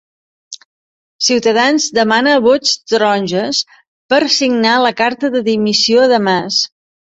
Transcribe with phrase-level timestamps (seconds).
[1.25, 1.51] C’s
[1.97, 3.59] demana vots ‘taronges’
[4.15, 6.61] per “signar la carta de dimissió de Mas”